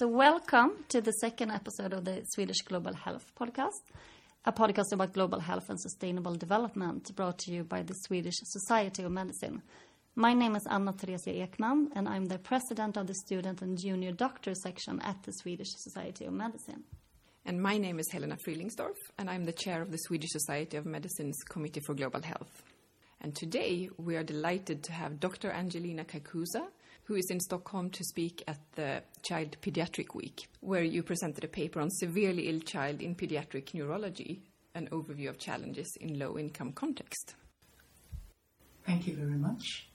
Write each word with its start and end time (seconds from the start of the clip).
So, 0.00 0.08
welcome 0.08 0.82
to 0.88 1.02
the 1.02 1.12
second 1.12 1.50
episode 1.50 1.92
of 1.92 2.06
the 2.06 2.22
Swedish 2.24 2.62
Global 2.62 2.94
Health 2.94 3.32
Podcast, 3.38 3.82
a 4.46 4.50
podcast 4.50 4.92
about 4.92 5.12
global 5.12 5.40
health 5.40 5.68
and 5.68 5.78
sustainable 5.78 6.36
development 6.36 7.14
brought 7.14 7.36
to 7.40 7.52
you 7.52 7.64
by 7.64 7.82
the 7.82 7.92
Swedish 7.92 8.36
Society 8.44 9.02
of 9.02 9.12
Medicine. 9.12 9.60
My 10.14 10.32
name 10.32 10.56
is 10.56 10.66
Anna 10.70 10.94
Theresia 10.94 11.46
Ekman, 11.46 11.88
and 11.94 12.08
I'm 12.08 12.24
the 12.24 12.38
president 12.38 12.96
of 12.96 13.08
the 13.08 13.14
student 13.14 13.60
and 13.60 13.76
junior 13.76 14.12
doctor 14.12 14.54
section 14.54 15.02
at 15.02 15.22
the 15.24 15.34
Swedish 15.34 15.68
Society 15.76 16.24
of 16.24 16.32
Medicine. 16.32 16.82
And 17.44 17.60
my 17.60 17.76
name 17.76 17.98
is 17.98 18.10
Helena 18.10 18.38
Frielingsdorf, 18.38 18.96
and 19.18 19.28
I'm 19.28 19.44
the 19.44 19.52
chair 19.52 19.82
of 19.82 19.90
the 19.90 19.98
Swedish 19.98 20.30
Society 20.30 20.78
of 20.78 20.86
Medicine's 20.86 21.42
Committee 21.46 21.82
for 21.84 21.92
Global 21.94 22.22
Health. 22.22 22.62
And 23.20 23.36
today 23.36 23.90
we 23.98 24.16
are 24.16 24.24
delighted 24.24 24.82
to 24.84 24.92
have 24.92 25.20
Dr. 25.20 25.50
Angelina 25.50 26.04
Kakooza, 26.04 26.68
who 27.04 27.14
is 27.14 27.30
in 27.30 27.40
Stockholm 27.40 27.90
to 27.90 28.04
speak 28.04 28.42
at 28.46 28.58
the 28.76 29.02
Child 29.22 29.56
Pediatric 29.60 30.14
Week, 30.14 30.46
where 30.60 30.82
you 30.82 31.02
presented 31.02 31.44
a 31.44 31.48
paper 31.48 31.80
on 31.80 31.90
severely 31.90 32.48
ill 32.48 32.60
child 32.60 33.02
in 33.02 33.14
pediatric 33.14 33.74
neurology, 33.74 34.42
an 34.74 34.88
overview 34.92 35.28
of 35.28 35.38
challenges 35.38 35.96
in 36.00 36.18
low 36.18 36.38
income 36.38 36.72
context. 36.72 37.34
Thank 38.86 39.06
you 39.06 39.16
very 39.16 39.38
much. 39.38 39.88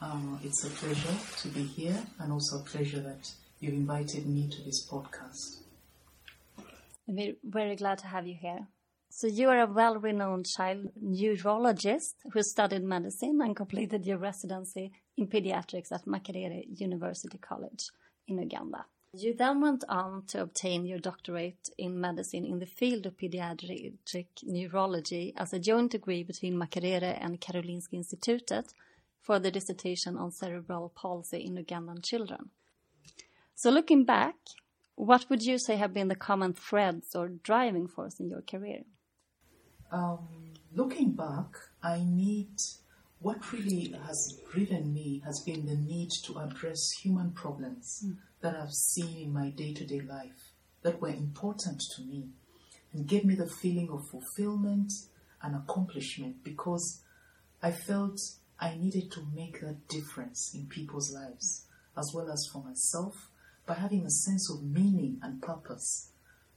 Uh, 0.00 0.38
it's 0.42 0.64
a 0.64 0.70
pleasure 0.70 1.16
to 1.38 1.48
be 1.48 1.62
here, 1.62 2.02
and 2.18 2.32
also 2.32 2.58
a 2.58 2.62
pleasure 2.64 3.00
that 3.00 3.30
you've 3.60 3.74
invited 3.74 4.26
me 4.26 4.48
to 4.48 4.62
this 4.62 4.88
podcast. 4.90 5.62
We're 7.06 7.34
very 7.44 7.76
glad 7.76 7.98
to 7.98 8.06
have 8.06 8.26
you 8.26 8.36
here. 8.40 8.66
So 9.10 9.26
you 9.26 9.50
are 9.50 9.60
a 9.60 9.66
well-renowned 9.66 10.46
child 10.56 10.86
neurologist 11.00 12.16
who 12.32 12.42
studied 12.42 12.82
medicine 12.82 13.40
and 13.42 13.54
completed 13.54 14.06
your 14.06 14.16
residency 14.16 14.90
in 15.16 15.26
pediatrics 15.26 15.92
at 15.92 16.06
Makerere 16.06 16.64
University 16.80 17.38
College 17.38 17.90
in 18.26 18.38
Uganda. 18.38 18.86
You 19.14 19.34
then 19.34 19.60
went 19.60 19.84
on 19.90 20.24
to 20.28 20.40
obtain 20.40 20.86
your 20.86 20.98
doctorate 20.98 21.68
in 21.76 22.00
medicine 22.00 22.46
in 22.46 22.60
the 22.60 22.66
field 22.66 23.04
of 23.04 23.18
pediatric 23.18 24.26
neurology 24.42 25.34
as 25.36 25.52
a 25.52 25.58
joint 25.58 25.92
degree 25.92 26.22
between 26.22 26.56
Makerere 26.56 27.18
and 27.20 27.38
Karolinska 27.38 27.92
Institutet 27.92 28.72
for 29.20 29.38
the 29.38 29.50
dissertation 29.50 30.16
on 30.16 30.32
cerebral 30.32 30.90
palsy 30.94 31.44
in 31.44 31.56
Ugandan 31.56 32.02
children. 32.02 32.50
So 33.54 33.70
looking 33.70 34.04
back, 34.04 34.36
what 34.94 35.28
would 35.28 35.42
you 35.42 35.58
say 35.58 35.76
have 35.76 35.92
been 35.92 36.08
the 36.08 36.16
common 36.16 36.54
threads 36.54 37.14
or 37.14 37.28
driving 37.28 37.88
force 37.88 38.18
in 38.18 38.30
your 38.30 38.42
career? 38.42 38.82
Um, 39.90 40.54
looking 40.74 41.12
back, 41.12 41.56
I 41.82 42.02
need 42.02 42.62
what 43.22 43.52
really 43.52 43.94
has 44.06 44.38
driven 44.52 44.92
me 44.92 45.22
has 45.24 45.40
been 45.46 45.66
the 45.66 45.76
need 45.76 46.10
to 46.24 46.38
address 46.38 46.90
human 47.02 47.30
problems 47.30 48.04
mm. 48.04 48.16
that 48.40 48.56
I've 48.56 48.72
seen 48.72 49.16
in 49.16 49.32
my 49.32 49.50
day 49.50 49.72
to 49.74 49.86
day 49.86 50.00
life 50.00 50.52
that 50.82 51.00
were 51.00 51.08
important 51.08 51.80
to 51.96 52.02
me 52.02 52.28
and 52.92 53.06
gave 53.06 53.24
me 53.24 53.34
the 53.34 53.48
feeling 53.48 53.88
of 53.90 54.08
fulfillment 54.10 54.92
and 55.42 55.56
accomplishment 55.56 56.42
because 56.44 57.02
I 57.62 57.70
felt 57.70 58.18
I 58.58 58.76
needed 58.76 59.10
to 59.12 59.26
make 59.34 59.60
that 59.60 59.88
difference 59.88 60.52
in 60.54 60.66
people's 60.66 61.12
lives 61.12 61.66
as 61.96 62.12
well 62.14 62.30
as 62.30 62.48
for 62.52 62.62
myself 62.62 63.14
by 63.66 63.74
having 63.74 64.04
a 64.04 64.10
sense 64.10 64.50
of 64.50 64.62
meaning 64.64 65.18
and 65.22 65.40
purpose 65.40 66.10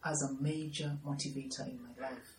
as 0.04 0.22
a 0.22 0.42
major 0.42 0.98
motivator 1.06 1.68
in 1.68 1.80
my 1.82 2.10
life. 2.10 2.35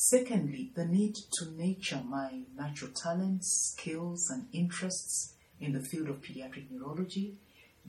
Secondly, 0.00 0.70
the 0.76 0.84
need 0.84 1.16
to 1.32 1.50
nurture 1.56 2.00
my 2.08 2.42
natural 2.56 2.92
talents, 3.02 3.74
skills, 3.74 4.30
and 4.30 4.46
interests 4.52 5.34
in 5.58 5.72
the 5.72 5.82
field 5.82 6.08
of 6.08 6.20
pediatric 6.20 6.70
neurology 6.70 7.36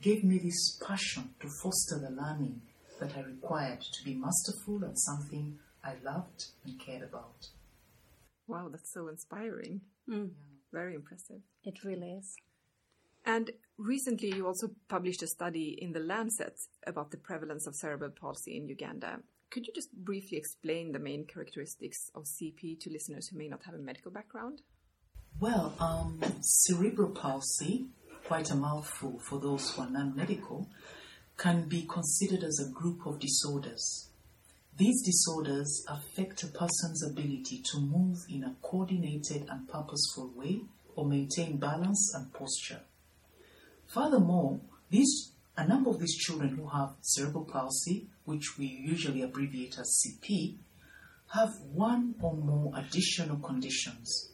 gave 0.00 0.24
me 0.24 0.36
this 0.38 0.76
passion 0.84 1.32
to 1.38 1.48
foster 1.62 2.00
the 2.00 2.10
learning 2.10 2.62
that 2.98 3.16
I 3.16 3.20
required 3.20 3.80
to 3.80 4.04
be 4.04 4.16
masterful 4.16 4.84
at 4.84 4.98
something 4.98 5.60
I 5.84 5.94
loved 6.04 6.46
and 6.64 6.80
cared 6.80 7.04
about. 7.04 7.46
Wow, 8.48 8.70
that's 8.72 8.92
so 8.92 9.06
inspiring. 9.06 9.82
Mm. 10.08 10.30
Yeah. 10.30 10.56
Very 10.72 10.96
impressive. 10.96 11.42
It 11.62 11.84
really 11.84 12.10
is. 12.10 12.34
And 13.24 13.52
recently, 13.78 14.34
you 14.34 14.48
also 14.48 14.72
published 14.88 15.22
a 15.22 15.28
study 15.28 15.78
in 15.80 15.92
the 15.92 16.00
Lancet 16.00 16.58
about 16.88 17.12
the 17.12 17.18
prevalence 17.18 17.68
of 17.68 17.76
cerebral 17.76 18.10
palsy 18.10 18.56
in 18.56 18.66
Uganda. 18.66 19.20
Could 19.50 19.66
you 19.66 19.72
just 19.74 19.92
briefly 19.92 20.38
explain 20.38 20.92
the 20.92 21.00
main 21.00 21.24
characteristics 21.24 22.10
of 22.14 22.22
CP 22.22 22.78
to 22.80 22.90
listeners 22.90 23.26
who 23.26 23.36
may 23.36 23.48
not 23.48 23.64
have 23.64 23.74
a 23.74 23.78
medical 23.78 24.12
background? 24.12 24.62
Well, 25.40 25.74
um, 25.80 26.20
cerebral 26.40 27.10
palsy, 27.10 27.86
quite 28.26 28.50
a 28.52 28.54
mouthful 28.54 29.18
for 29.18 29.40
those 29.40 29.70
who 29.70 29.82
are 29.82 29.90
non 29.90 30.14
medical, 30.14 30.68
can 31.36 31.68
be 31.68 31.82
considered 31.82 32.44
as 32.44 32.60
a 32.60 32.72
group 32.72 33.04
of 33.06 33.18
disorders. 33.18 34.10
These 34.76 35.02
disorders 35.02 35.84
affect 35.88 36.44
a 36.44 36.46
person's 36.46 37.02
ability 37.02 37.62
to 37.72 37.80
move 37.80 38.18
in 38.28 38.44
a 38.44 38.54
coordinated 38.62 39.46
and 39.50 39.68
purposeful 39.68 40.30
way 40.36 40.60
or 40.94 41.06
maintain 41.06 41.56
balance 41.56 42.14
and 42.14 42.32
posture. 42.32 42.82
Furthermore, 43.88 44.60
these, 44.90 45.32
a 45.60 45.68
number 45.68 45.90
of 45.90 45.98
these 45.98 46.16
children 46.16 46.56
who 46.56 46.66
have 46.68 46.94
cerebral 47.02 47.44
palsy 47.44 48.08
which 48.24 48.56
we 48.56 48.66
usually 48.66 49.20
abbreviate 49.22 49.78
as 49.78 50.02
CP, 50.02 50.56
have 51.34 51.50
one 51.72 52.14
or 52.22 52.34
more 52.34 52.72
additional 52.76 53.36
conditions 53.36 54.32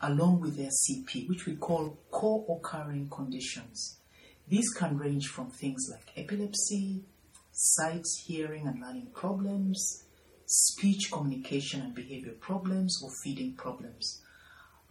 along 0.00 0.40
with 0.40 0.56
their 0.56 0.70
CP, 0.70 1.28
which 1.28 1.46
we 1.46 1.56
call 1.56 1.98
co 2.12 2.44
occurring 2.48 3.08
conditions. 3.10 3.98
These 4.46 4.70
can 4.70 4.96
range 4.96 5.26
from 5.26 5.50
things 5.50 5.88
like 5.90 6.12
epilepsy, 6.16 7.02
sight, 7.50 8.04
hearing, 8.24 8.68
and 8.68 8.80
learning 8.80 9.08
problems, 9.12 10.04
speech, 10.46 11.10
communication, 11.10 11.82
and 11.82 11.94
behavior 11.94 12.34
problems, 12.40 13.02
or 13.02 13.10
feeding 13.24 13.54
problems. 13.54 14.22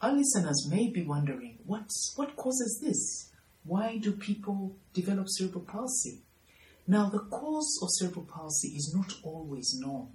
Our 0.01 0.11
listeners 0.11 0.67
may 0.69 0.89
be 0.89 1.03
wondering 1.03 1.59
what's, 1.65 2.13
what 2.17 2.35
causes 2.35 2.81
this? 2.83 3.26
Why 3.67 3.97
do 3.97 4.13
people 4.13 4.77
develop 4.93 5.27
cerebral 5.27 5.65
palsy? 5.65 6.21
Now, 6.87 7.09
the 7.09 7.19
cause 7.19 7.77
of 7.81 7.89
cerebral 7.91 8.25
palsy 8.25 8.69
is 8.69 8.93
not 8.95 9.13
always 9.23 9.77
known, 9.77 10.13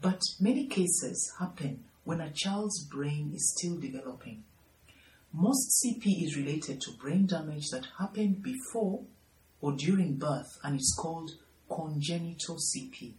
but 0.00 0.22
many 0.40 0.66
cases 0.66 1.30
happen 1.38 1.84
when 2.04 2.22
a 2.22 2.32
child's 2.32 2.82
brain 2.84 3.32
is 3.34 3.54
still 3.54 3.76
developing. 3.76 4.44
Most 5.30 5.84
CP 5.84 6.24
is 6.24 6.38
related 6.38 6.80
to 6.80 6.92
brain 6.92 7.26
damage 7.26 7.68
that 7.68 7.86
happened 7.98 8.42
before 8.42 9.02
or 9.60 9.72
during 9.72 10.16
birth 10.16 10.58
and 10.64 10.76
is 10.76 10.96
called 10.98 11.32
congenital 11.68 12.56
CP, 12.56 13.12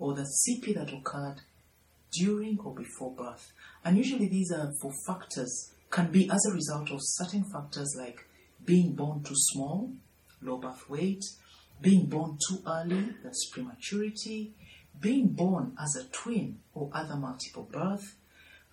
or 0.00 0.14
the 0.14 0.26
CP 0.26 0.74
that 0.74 0.92
occurred 0.92 1.42
during 2.10 2.58
or 2.58 2.74
before 2.74 3.12
birth. 3.12 3.52
And 3.84 3.96
usually 3.96 4.26
these 4.26 4.50
are 4.50 4.72
for 4.82 4.92
factors, 5.06 5.72
can 5.90 6.10
be 6.10 6.28
as 6.28 6.44
a 6.46 6.52
result 6.52 6.90
of 6.90 6.98
certain 7.00 7.44
factors 7.44 7.94
like 7.96 8.26
being 8.64 8.94
born 8.94 9.22
too 9.22 9.34
small, 9.34 9.92
low 10.42 10.58
birth 10.58 10.88
weight, 10.88 11.24
being 11.80 12.06
born 12.06 12.38
too 12.48 12.60
early, 12.66 13.10
that's 13.22 13.50
prematurity, 13.50 14.52
being 15.00 15.28
born 15.28 15.76
as 15.82 15.96
a 15.96 16.08
twin 16.10 16.58
or 16.72 16.90
other 16.92 17.16
multiple 17.16 17.68
birth, 17.70 18.16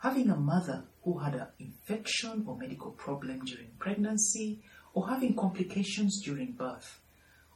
having 0.01 0.29
a 0.29 0.35
mother 0.35 0.83
who 1.03 1.19
had 1.19 1.35
an 1.35 1.47
infection 1.59 2.43
or 2.47 2.57
medical 2.57 2.91
problem 2.91 3.43
during 3.45 3.71
pregnancy, 3.79 4.59
or 4.93 5.09
having 5.09 5.35
complications 5.35 6.21
during 6.23 6.51
birth, 6.51 6.99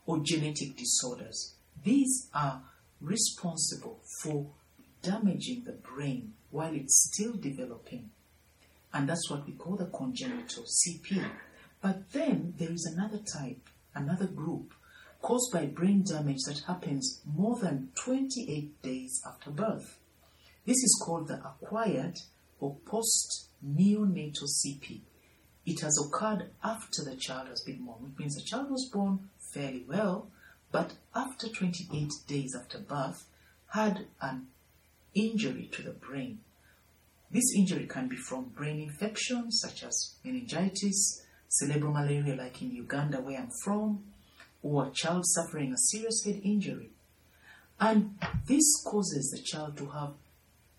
or 0.05 0.19
genetic 0.23 0.75
disorders. 0.77 1.55
These 1.83 2.29
are 2.33 2.61
responsible 3.01 3.99
for 4.21 4.47
damaging 5.01 5.63
the 5.65 5.73
brain 5.73 6.33
while 6.49 6.73
it's 6.73 7.11
still 7.13 7.33
developing. 7.33 8.09
And 8.93 9.09
that's 9.09 9.29
what 9.29 9.45
we 9.45 9.53
call 9.53 9.75
the 9.75 9.85
congenital 9.85 10.63
CP. 10.63 11.29
But 11.81 12.11
then 12.11 12.53
there 12.57 12.71
is 12.71 12.85
another 12.85 13.19
type, 13.19 13.69
another 13.93 14.27
group 14.27 14.73
caused 15.21 15.51
by 15.51 15.65
brain 15.65 16.03
damage 16.03 16.41
that 16.47 16.63
happens 16.67 17.21
more 17.25 17.57
than 17.59 17.89
28 17.95 18.81
days 18.81 19.21
after 19.25 19.49
birth. 19.49 19.97
This 20.65 20.77
is 20.77 21.01
called 21.03 21.27
the 21.27 21.35
acquired 21.35 22.17
or 22.59 22.75
post 22.85 23.49
neonatal 23.65 24.47
CP. 24.63 25.01
It 25.65 25.81
has 25.81 25.97
occurred 25.99 26.51
after 26.63 27.03
the 27.03 27.15
child 27.15 27.47
has 27.47 27.61
been 27.61 27.85
born, 27.85 28.03
which 28.03 28.19
means 28.19 28.35
the 28.35 28.43
child 28.43 28.69
was 28.69 28.89
born 28.93 29.29
fairly 29.53 29.83
well, 29.87 30.29
but 30.71 30.93
after 31.15 31.47
28 31.47 32.11
days 32.27 32.55
after 32.55 32.79
birth, 32.79 33.25
had 33.73 34.05
an 34.21 34.47
injury 35.13 35.69
to 35.71 35.81
the 35.81 35.91
brain. 35.91 36.39
This 37.31 37.55
injury 37.55 37.87
can 37.87 38.07
be 38.07 38.15
from 38.15 38.49
brain 38.49 38.79
infections 38.79 39.59
such 39.61 39.83
as 39.83 40.15
meningitis, 40.23 41.24
cerebral 41.47 41.93
malaria, 41.93 42.35
like 42.35 42.61
in 42.61 42.71
Uganda, 42.71 43.17
where 43.21 43.39
I'm 43.39 43.49
from, 43.63 44.03
or 44.61 44.87
a 44.87 44.91
child 44.91 45.25
suffering 45.27 45.73
a 45.73 45.77
serious 45.77 46.23
head 46.23 46.41
injury. 46.43 46.89
And 47.79 48.17
this 48.47 48.83
causes 48.85 49.31
the 49.31 49.43
child 49.43 49.77
to 49.77 49.87
have 49.87 50.13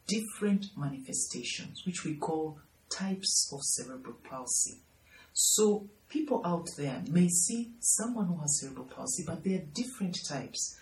different 0.06 0.66
manifestations, 0.76 1.82
which 1.84 2.04
we 2.04 2.14
call 2.14 2.58
types 2.90 3.50
of 3.52 3.60
cerebral 3.62 4.16
palsy. 4.28 4.78
So 5.32 5.88
people 6.08 6.40
out 6.44 6.68
there 6.76 7.02
may 7.10 7.28
see 7.28 7.72
someone 7.80 8.26
who 8.26 8.40
has 8.40 8.60
cerebral 8.60 8.86
palsy, 8.86 9.24
but 9.26 9.44
there 9.44 9.58
are 9.58 9.64
different 9.74 10.18
types. 10.28 10.78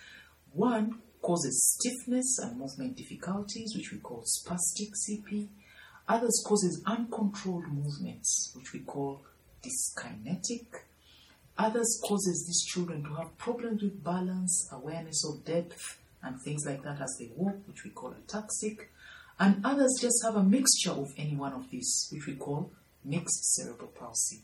One 0.52 1.00
causes 1.22 1.78
stiffness 1.78 2.38
and 2.38 2.58
movement 2.58 2.96
difficulties, 2.96 3.74
which 3.74 3.90
we 3.92 3.98
call 3.98 4.22
spastic 4.22 4.90
CP. 4.92 5.48
Others 6.06 6.44
causes 6.46 6.82
uncontrolled 6.86 7.66
movements, 7.66 8.52
which 8.54 8.72
we 8.72 8.80
call 8.80 9.22
dyskinetic. 9.64 10.66
Others 11.56 12.00
causes 12.06 12.44
these 12.46 12.64
children 12.64 13.04
to 13.04 13.14
have 13.14 13.38
problems 13.38 13.82
with 13.82 14.02
balance, 14.02 14.68
awareness 14.72 15.24
of 15.24 15.44
depth, 15.44 15.98
and 16.22 16.40
things 16.40 16.66
like 16.66 16.82
that 16.82 17.00
as 17.00 17.16
they 17.18 17.30
walk, 17.36 17.56
which 17.66 17.84
we 17.84 17.90
call 17.90 18.12
ataxic. 18.12 18.86
And 19.38 19.64
others 19.64 19.98
just 20.00 20.24
have 20.24 20.36
a 20.36 20.42
mixture 20.42 20.90
of 20.90 21.12
any 21.16 21.36
one 21.36 21.52
of 21.52 21.70
these, 21.70 22.08
which 22.12 22.26
we 22.26 22.34
call 22.34 22.70
mixed 23.04 23.54
cerebral 23.54 23.88
palsy. 23.88 24.40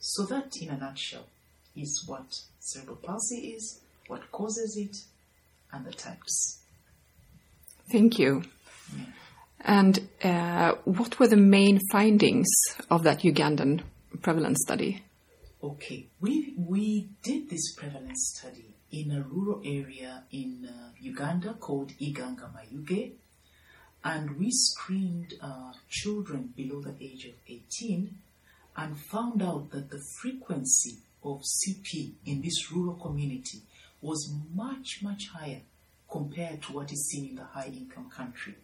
So 0.00 0.24
that, 0.26 0.52
in 0.60 0.70
a 0.70 0.78
nutshell, 0.78 1.26
is 1.76 2.04
what 2.06 2.40
cerebral 2.60 2.96
palsy 2.96 3.54
is, 3.56 3.80
what 4.06 4.30
causes 4.32 4.76
it, 4.76 4.96
and 5.72 5.84
the 5.84 5.92
types. 5.92 6.60
Thank 7.90 8.18
you. 8.18 8.42
And 9.60 10.08
uh, 10.22 10.74
what 10.84 11.18
were 11.18 11.26
the 11.28 11.36
main 11.36 11.80
findings 11.90 12.48
of 12.90 13.02
that 13.02 13.20
Ugandan 13.20 13.82
prevalence 14.20 14.58
study? 14.62 15.02
Okay, 15.62 16.06
we, 16.20 16.54
we 16.56 17.08
did 17.22 17.50
this 17.50 17.74
prevalence 17.74 18.34
study 18.36 18.74
in 18.92 19.10
a 19.10 19.22
rural 19.22 19.60
area 19.64 20.22
in 20.30 20.68
uh, 20.68 20.90
Uganda 21.00 21.54
called 21.54 21.92
Iganga 22.00 22.48
Mayuge, 22.54 23.12
and 24.04 24.38
we 24.38 24.50
screened 24.50 25.34
uh, 25.42 25.72
children 25.88 26.52
below 26.56 26.80
the 26.80 26.94
age 27.00 27.26
of 27.26 27.34
18 27.48 28.16
and 28.76 28.98
found 28.98 29.42
out 29.42 29.70
that 29.70 29.90
the 29.90 30.00
frequency 30.20 30.98
of 31.24 31.42
CP 31.42 32.12
in 32.24 32.40
this 32.40 32.70
rural 32.70 32.94
community 32.94 33.62
was 34.00 34.32
much, 34.54 35.00
much 35.02 35.28
higher 35.34 35.60
compared 36.08 36.62
to 36.62 36.72
what 36.72 36.92
is 36.92 37.08
seen 37.08 37.30
in 37.30 37.34
the 37.34 37.44
high 37.44 37.66
income 37.66 38.08
country. 38.08 38.54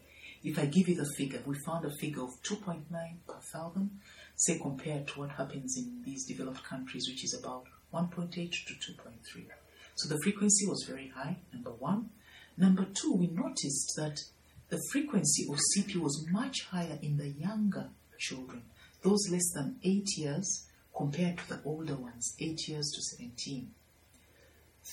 If 0.44 0.58
I 0.58 0.67
give 0.67 0.88
you 0.88 0.94
the 0.94 1.11
figure, 1.17 1.43
we 1.46 1.56
found 1.64 1.87
a 1.87 1.91
figure 1.91 2.23
of 2.23 2.43
2.9 2.43 2.82
per 3.26 3.41
thousand, 3.41 3.99
say 4.37 4.58
compared 4.58 5.08
to 5.08 5.20
what 5.20 5.31
happens 5.31 5.79
in 5.79 6.02
these 6.05 6.26
developed 6.26 6.62
countries, 6.62 7.08
which 7.08 7.25
is 7.25 7.41
about 7.43 7.64
1.8 7.94 8.31
to 8.31 8.38
2.3. 8.43 9.46
So 9.94 10.08
the 10.08 10.20
frequency 10.23 10.67
was 10.67 10.85
very 10.87 11.08
high, 11.08 11.38
number 11.50 11.70
one. 11.70 12.11
Number 12.58 12.85
two, 12.85 13.14
we 13.14 13.29
noticed 13.29 13.94
that 13.96 14.20
the 14.69 14.82
frequency 14.93 15.46
of 15.50 15.58
CP 15.75 15.96
was 15.96 16.26
much 16.31 16.67
higher 16.70 16.99
in 17.00 17.17
the 17.17 17.31
younger 17.31 17.88
children, 18.19 18.64
those 19.02 19.31
less 19.31 19.50
than 19.55 19.76
8 19.82 20.05
years 20.19 20.67
compared 20.94 21.38
to 21.38 21.49
the 21.49 21.61
older 21.64 21.96
ones, 21.96 22.35
8 22.38 22.69
years 22.69 22.91
to 22.94 23.17
17. 23.17 23.70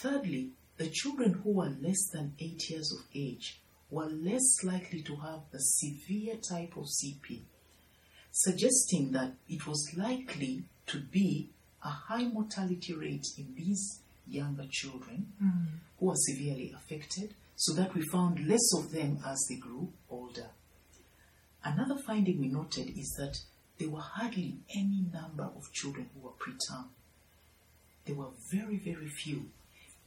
Thirdly, 0.01 0.51
the 0.77 0.89
children 0.89 1.33
who 1.43 1.51
were 1.51 1.75
less 1.81 2.09
than 2.13 2.35
8 2.39 2.69
years 2.69 2.91
of 2.93 3.05
age 3.13 3.60
were 3.91 4.05
less 4.05 4.63
likely 4.63 5.03
to 5.03 5.15
have 5.17 5.41
the 5.51 5.59
severe 5.59 6.37
type 6.37 6.75
of 6.77 6.85
CP, 6.85 7.41
suggesting 8.31 9.11
that 9.11 9.33
it 9.49 9.67
was 9.67 9.93
likely 9.95 10.63
to 10.87 10.99
be 10.99 11.49
a 11.83 11.89
high 11.89 12.23
mortality 12.23 12.93
rate 12.93 13.25
in 13.37 13.53
these 13.55 14.01
younger 14.27 14.65
children 14.69 15.27
mm. 15.43 15.65
who 15.99 16.09
are 16.09 16.15
severely 16.15 16.73
affected, 16.75 17.35
so 17.55 17.73
that 17.73 17.93
we 17.93 18.01
found 18.01 18.47
less 18.47 18.73
of 18.77 18.91
them 18.91 19.19
as 19.25 19.45
they 19.49 19.55
grew 19.55 19.91
older. 20.09 20.47
Another 21.63 21.97
finding 22.07 22.39
we 22.39 22.47
noted 22.47 22.89
is 22.97 23.13
that 23.19 23.37
there 23.77 23.89
were 23.89 23.99
hardly 23.99 24.57
any 24.75 25.05
number 25.13 25.43
of 25.43 25.71
children 25.73 26.09
who 26.13 26.21
were 26.21 26.31
preterm. 26.31 26.85
There 28.05 28.15
were 28.15 28.31
very, 28.51 28.77
very 28.77 29.07
few, 29.07 29.49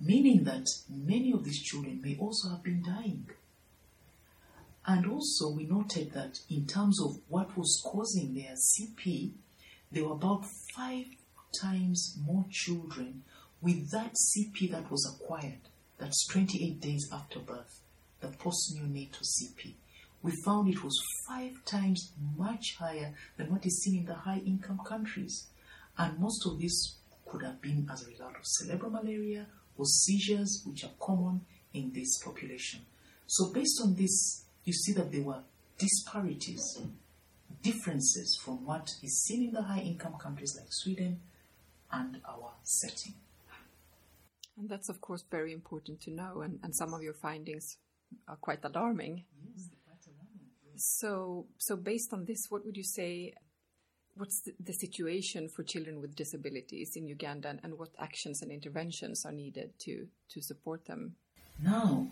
meaning 0.01 0.45
that 0.45 0.67
many 0.89 1.33
of 1.33 1.45
these 1.45 1.63
children 1.63 2.01
may 2.03 2.17
also 2.19 2.51
have 2.51 2.63
been 2.63 2.83
dying. 2.83 3.29
And 4.87 5.07
also, 5.07 5.51
we 5.51 5.65
noted 5.65 6.13
that 6.13 6.39
in 6.51 6.67
terms 6.67 7.01
of 7.01 7.17
what 7.29 7.57
was 7.57 7.83
causing 7.85 8.35
their 8.35 8.55
CP, 8.55 9.33
there 9.91 10.05
were 10.05 10.13
about 10.13 10.45
five 10.75 11.07
times 11.61 12.19
more 12.27 12.45
children 12.51 13.23
with 13.63 13.91
that 13.93 14.15
CP 14.15 14.71
that 14.73 14.91
was 14.91 15.07
acquired, 15.07 15.61
that's 15.97 16.27
28 16.27 16.81
days 16.81 17.09
after 17.11 17.39
birth, 17.39 17.81
the 18.21 18.29
post 18.29 18.77
neonatal 18.77 19.23
CP. 19.23 19.73
We 20.23 20.33
found 20.45 20.69
it 20.69 20.85
was 20.85 21.01
five 21.27 21.65
times 21.65 22.13
much 22.37 22.77
higher 22.79 23.15
than 23.39 23.51
what 23.51 23.65
is 23.65 23.83
seen 23.83 24.01
in 24.01 24.07
the 24.07 24.15
high 24.15 24.43
income 24.45 24.81
countries. 24.87 25.47
And 25.97 26.19
most 26.19 26.47
of 26.47 26.61
this 26.61 26.97
could 27.27 27.43
have 27.43 27.63
been 27.63 27.89
as 27.91 28.03
a 28.03 28.11
result 28.11 28.37
of 28.37 28.45
cerebral 28.45 28.91
malaria 28.91 29.47
or 29.79 29.87
seizures, 29.87 30.63
which 30.67 30.85
are 30.85 30.93
common 31.01 31.41
in 31.73 31.93
this 31.95 32.19
population. 32.23 32.81
So, 33.27 33.51
based 33.53 33.81
on 33.83 33.95
this, 33.95 34.44
you 34.65 34.73
see 34.73 34.93
that 34.93 35.13
there 35.13 35.23
were 35.23 35.43
disparities, 35.79 36.81
differences 37.63 38.39
from 38.45 38.65
what 38.65 38.91
is 39.03 39.25
seen 39.25 39.49
in 39.49 39.53
the 39.53 39.63
high 39.63 39.81
income 39.81 40.15
countries 40.19 40.57
like 40.59 40.69
Sweden 40.71 41.21
and 41.93 42.21
our 42.29 42.53
setting. 42.63 43.15
And 44.57 44.69
that's, 44.69 44.89
of 44.89 45.01
course, 45.01 45.25
very 45.31 45.53
important 45.53 46.01
to 46.03 46.11
know, 46.11 46.43
and, 46.43 46.61
and 46.63 46.75
some 46.75 46.95
of 46.95 47.03
your 47.03 47.15
findings 47.15 47.77
are 48.29 48.37
quite 48.37 48.65
alarming. 48.65 49.25
Yes, 49.43 49.69
quite 49.85 49.99
alarming. 50.07 50.77
So, 50.77 51.47
so 51.59 51.77
based 51.77 52.13
on 52.13 52.25
this, 52.25 52.47
what 52.51 52.65
would 52.65 52.77
you 52.77 52.85
say? 52.85 53.35
What's 54.17 54.43
the, 54.43 54.53
the 54.61 54.73
situation 54.73 55.49
for 55.49 55.65
children 55.65 56.01
with 56.01 56.15
disabilities 56.15 56.93
in 56.95 57.09
Uganda, 57.09 57.49
and, 57.49 57.61
and 57.65 57.77
what 57.77 57.89
actions 57.99 58.43
and 58.43 58.53
interventions 58.53 59.25
are 59.27 59.33
needed 59.33 59.73
to 59.81 60.07
to 60.31 60.41
support 60.41 60.85
them? 60.85 61.17
Now, 61.61 62.07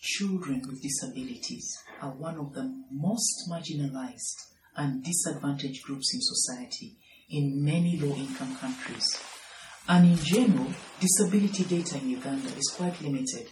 children 0.00 0.62
with 0.66 0.82
disabilities 0.82 1.76
are 2.00 2.12
one 2.12 2.38
of 2.38 2.52
the 2.54 2.72
most 2.92 3.48
marginalized 3.50 4.36
and 4.76 5.02
disadvantaged 5.02 5.82
groups 5.84 6.14
in 6.14 6.20
society 6.20 6.96
in 7.30 7.64
many 7.64 7.98
low 7.98 8.14
income 8.14 8.56
countries. 8.56 9.20
And 9.88 10.06
in 10.06 10.16
general, 10.16 10.72
disability 11.00 11.64
data 11.64 11.98
in 11.98 12.10
Uganda 12.10 12.48
is 12.56 12.74
quite 12.76 13.00
limited, 13.00 13.48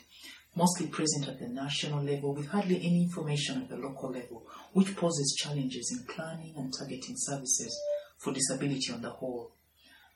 mostly 0.54 0.86
present 0.86 1.28
at 1.28 1.40
the 1.40 1.48
national 1.48 2.04
level 2.04 2.34
with 2.34 2.48
hardly 2.48 2.76
any 2.76 3.04
information 3.04 3.62
at 3.62 3.68
the 3.68 3.76
local 3.76 4.12
level, 4.12 4.46
which 4.72 4.94
poses 4.96 5.36
challenges 5.38 5.96
in 5.98 6.14
planning 6.14 6.54
and 6.56 6.72
targeting 6.78 7.16
services 7.16 7.76
for 8.18 8.32
disability 8.32 8.92
on 8.92 9.02
the 9.02 9.10
whole. 9.10 9.52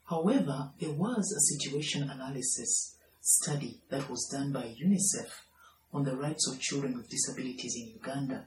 However, 0.09 0.71
there 0.81 0.93
was 0.93 1.33
a 1.33 1.57
situation 1.57 2.09
analysis 2.09 2.97
study 3.21 3.83
that 3.91 4.09
was 4.09 4.29
done 4.33 4.53
by 4.53 4.75
UNICEF 4.83 5.31
on 5.93 6.05
the 6.05 6.17
rights 6.17 6.49
of 6.51 6.61
children 6.61 6.97
with 6.97 7.09
disabilities 7.11 7.77
in 7.77 7.89
Uganda 7.95 8.47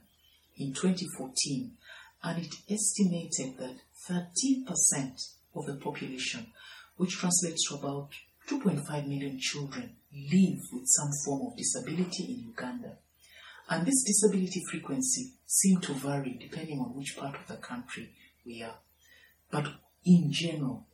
in 0.57 0.73
2014, 0.73 1.71
and 2.23 2.45
it 2.45 2.53
estimated 2.69 3.57
that 3.57 3.75
13% 4.09 4.67
of 5.55 5.65
the 5.65 5.75
population 5.75 6.47
which 6.97 7.17
translates 7.17 7.67
to 7.67 7.75
about 7.75 8.09
2.5 8.49 9.07
million 9.07 9.39
children, 9.39 9.95
live 10.11 10.59
with 10.71 10.83
some 10.85 11.09
form 11.25 11.47
of 11.47 11.57
disability 11.57 12.23
in 12.25 12.49
Uganda. 12.49 12.97
And 13.69 13.85
this 13.85 14.03
disability 14.03 14.61
frequency 14.69 15.33
seems 15.45 15.85
to 15.85 15.93
vary 15.93 16.37
depending 16.39 16.79
on 16.79 16.95
which 16.95 17.15
part 17.17 17.35
of 17.35 17.47
the 17.47 17.55
country 17.55 18.13
we 18.45 18.61
are. 18.61 18.79
But 19.49 19.67
in 20.05 20.29
general, 20.31 20.87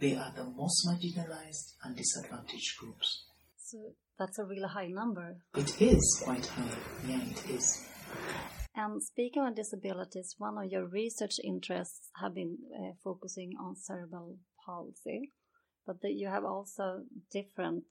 they 0.00 0.16
are 0.16 0.32
the 0.34 0.44
most 0.44 0.86
marginalized 0.86 1.74
and 1.84 1.96
disadvantaged 1.96 2.78
groups. 2.78 3.23
So 3.74 3.94
that's 4.18 4.38
a 4.38 4.44
really 4.44 4.68
high 4.68 4.86
number. 4.86 5.38
It 5.56 5.82
is 5.82 6.22
quite 6.22 6.46
high. 6.46 6.78
Yeah, 7.08 7.22
it 7.22 7.50
is. 7.50 7.84
And 8.76 9.02
speaking 9.02 9.44
of 9.44 9.56
disabilities, 9.56 10.36
one 10.38 10.58
of 10.58 10.70
your 10.70 10.86
research 10.86 11.40
interests 11.42 12.10
have 12.20 12.34
been 12.34 12.58
uh, 12.72 12.92
focusing 13.02 13.54
on 13.60 13.74
cerebral 13.74 14.36
palsy 14.64 15.32
but 15.86 16.00
the, 16.00 16.10
you 16.10 16.28
have 16.28 16.44
also 16.44 17.02
different 17.30 17.84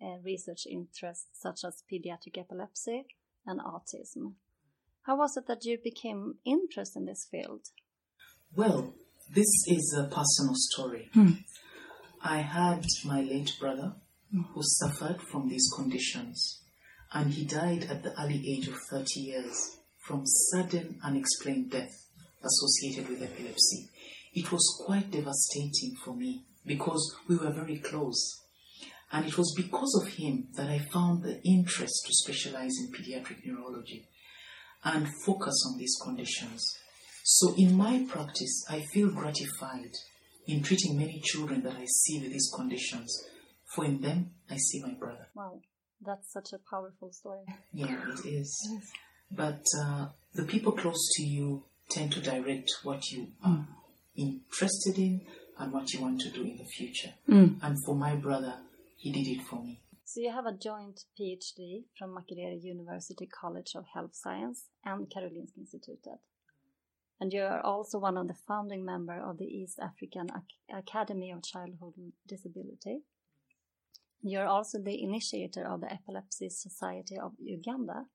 uh, 0.00 0.18
research 0.24 0.66
interests 0.70 1.26
such 1.32 1.60
as 1.64 1.82
pediatric 1.90 2.38
epilepsy 2.38 3.06
and 3.46 3.60
autism. 3.60 4.34
How 5.02 5.16
was 5.16 5.36
it 5.36 5.46
that 5.48 5.64
you 5.64 5.78
became 5.82 6.36
interested 6.44 7.00
in 7.00 7.06
this 7.06 7.26
field? 7.30 7.62
Well, 8.54 8.94
this 9.34 9.48
is 9.68 9.94
a 9.98 10.04
personal 10.04 10.54
story. 10.54 11.10
Hmm. 11.12 11.32
I 12.22 12.38
had 12.38 12.84
my 13.04 13.20
late 13.20 13.52
brother 13.60 13.94
who 14.32 14.62
suffered 14.62 15.20
from 15.22 15.48
these 15.48 15.68
conditions, 15.74 16.62
and 17.12 17.32
he 17.32 17.44
died 17.44 17.84
at 17.84 18.02
the 18.02 18.18
early 18.20 18.42
age 18.48 18.68
of 18.68 18.76
30 18.90 19.20
years 19.20 19.78
from 20.06 20.24
sudden 20.26 20.98
unexplained 21.02 21.70
death 21.70 22.06
associated 22.44 23.08
with 23.08 23.22
epilepsy. 23.22 23.88
It 24.34 24.52
was 24.52 24.82
quite 24.84 25.10
devastating 25.10 25.96
for 26.04 26.14
me 26.14 26.44
because 26.64 27.16
we 27.28 27.36
were 27.36 27.52
very 27.52 27.78
close. 27.78 28.42
And 29.12 29.24
it 29.24 29.38
was 29.38 29.54
because 29.56 30.02
of 30.02 30.12
him 30.12 30.48
that 30.56 30.68
I 30.68 30.78
found 30.92 31.22
the 31.22 31.40
interest 31.44 32.04
to 32.06 32.12
specialize 32.12 32.72
in 32.80 32.92
pediatric 32.92 33.46
neurology 33.46 34.08
and 34.84 35.08
focus 35.24 35.54
on 35.68 35.78
these 35.78 35.96
conditions. 36.02 36.64
So 37.24 37.54
in 37.56 37.76
my 37.76 38.04
practice, 38.08 38.64
I 38.68 38.84
feel 38.92 39.10
gratified 39.10 39.92
in 40.46 40.62
treating 40.62 40.98
many 40.98 41.20
children 41.24 41.62
that 41.62 41.74
I 41.74 41.86
see 41.86 42.20
with 42.20 42.32
these 42.32 42.50
conditions, 42.54 43.24
in 43.84 44.00
them 44.00 44.30
I 44.50 44.56
see 44.56 44.82
my 44.82 44.94
brother. 44.94 45.26
Wow, 45.34 45.60
that's 46.00 46.32
such 46.32 46.52
a 46.52 46.58
powerful 46.70 47.12
story. 47.12 47.44
Yeah, 47.72 47.96
it 48.12 48.24
is. 48.26 48.68
But 49.30 49.64
uh, 49.80 50.06
the 50.34 50.44
people 50.44 50.72
close 50.72 51.08
to 51.16 51.24
you 51.24 51.64
tend 51.90 52.12
to 52.12 52.20
direct 52.20 52.70
what 52.84 53.10
you 53.10 53.28
are 53.44 53.66
interested 54.16 54.98
in 54.98 55.22
and 55.58 55.72
what 55.72 55.92
you 55.92 56.00
want 56.00 56.20
to 56.20 56.30
do 56.30 56.42
in 56.42 56.56
the 56.58 56.64
future. 56.64 57.14
And 57.28 57.76
for 57.84 57.94
my 57.94 58.14
brother, 58.16 58.54
he 58.96 59.10
did 59.12 59.26
it 59.26 59.42
for 59.46 59.62
me. 59.62 59.80
So 60.04 60.20
you 60.20 60.30
have 60.30 60.46
a 60.46 60.52
joint 60.52 61.00
PhD 61.18 61.84
from 61.98 62.14
Makerere 62.14 62.62
University 62.62 63.26
College 63.26 63.72
of 63.74 63.84
Health 63.92 64.14
Science 64.14 64.66
and 64.84 65.08
Karolinska 65.10 65.58
Institutet. 65.58 66.18
And 67.18 67.32
you 67.32 67.42
are 67.42 67.60
also 67.60 67.98
one 67.98 68.16
of 68.16 68.28
the 68.28 68.36
founding 68.46 68.84
members 68.84 69.22
of 69.24 69.38
the 69.38 69.46
East 69.46 69.80
African 69.80 70.28
Ac- 70.30 70.78
Academy 70.78 71.32
of 71.32 71.42
Childhood 71.42 71.94
Disability. 72.28 73.00
You 74.26 74.40
are 74.40 74.46
also 74.46 74.78
the 74.78 75.00
initiator 75.00 75.64
of 75.64 75.82
the 75.82 75.92
Epilepsy 75.92 76.48
Society 76.48 77.16
of 77.16 77.34
Uganda, 77.38 78.06